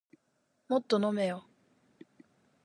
[0.67, 1.45] もっと飲めよ